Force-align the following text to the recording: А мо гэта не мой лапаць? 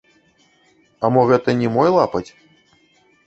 А 1.03 1.11
мо 1.15 1.21
гэта 1.31 1.55
не 1.61 1.69
мой 1.75 1.89
лапаць? 1.97 2.25